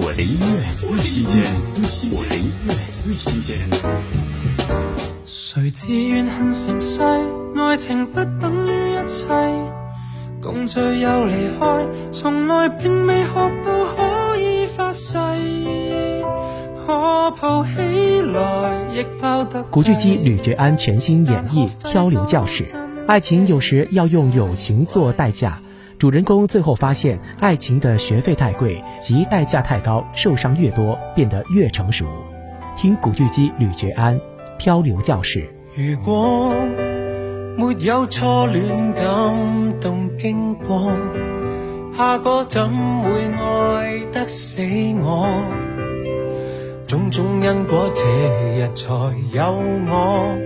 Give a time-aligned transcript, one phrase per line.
[0.00, 1.42] 我的音乐最新鲜，
[2.12, 3.58] 我的音乐最新鲜。
[5.26, 7.00] 谁自愿恨成世？
[7.56, 9.24] 爱情不等于一切，
[10.40, 13.32] 共聚又离开，从来并未学
[13.64, 15.16] 到可以发誓。
[19.70, 22.64] 古巨基吕哲安全新演绎《漂流教室》，
[23.08, 25.60] 爱情有时要用友情做代价。
[25.98, 32.06] 主人公最后发现，爱情的学费太贵，及代价太高，受伤越多，变得越成熟。
[32.76, 34.16] 听古巨基、吕觉安
[34.58, 35.40] 《漂流教室》。
[35.74, 36.54] 如果
[37.56, 40.92] 没有初恋感动经过，
[41.96, 42.68] 下个怎
[43.02, 44.60] 会爱得死
[45.02, 45.42] 我？
[46.86, 48.04] 种种因果，这
[48.56, 49.58] 日才有
[49.90, 50.38] 我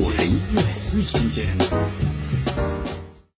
[0.00, 2.11] 我的音乐最新鲜。